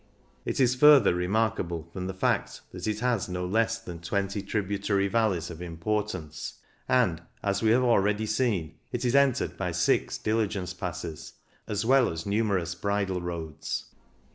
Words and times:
It 0.45 0.59
is 0.59 0.73
further 0.73 1.13
re 1.13 1.27
markable 1.27 1.87
from 1.93 2.07
the 2.07 2.13
fact 2.15 2.61
that 2.71 2.87
it 2.87 3.01
has 3.01 3.29
no 3.29 3.45
less 3.45 3.77
than 3.77 3.99
20 3.99 4.41
tributary 4.41 5.07
valleys 5.07 5.51
of 5.51 5.61
importance, 5.61 6.55
and, 6.89 7.21
as 7.43 7.61
we 7.61 7.69
have 7.69 7.83
already 7.83 8.25
seen, 8.25 8.79
it 8.91 9.05
is 9.05 9.13
entered 9.15 9.57
by 9.57 9.71
six 9.73 10.17
diligence 10.17 10.73
passes, 10.73 11.33
as 11.67 11.85
well 11.85 12.09
as 12.09 12.25
numerous 12.25 12.73
bridle 12.73 13.21
roads. 13.21 13.93